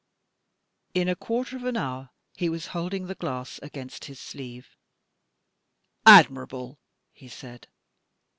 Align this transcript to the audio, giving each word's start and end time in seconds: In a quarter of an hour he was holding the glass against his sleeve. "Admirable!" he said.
In 0.95 1.07
a 1.07 1.15
quarter 1.15 1.55
of 1.55 1.63
an 1.63 1.77
hour 1.77 2.09
he 2.35 2.49
was 2.49 2.65
holding 2.73 3.05
the 3.05 3.13
glass 3.13 3.59
against 3.61 4.05
his 4.05 4.19
sleeve. 4.19 4.75
"Admirable!" 6.07 6.79
he 7.13 7.27
said. 7.29 7.67